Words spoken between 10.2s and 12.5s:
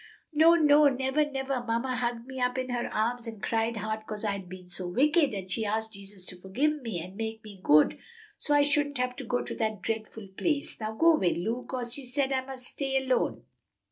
place. Now go away, Lu, 'cause she said I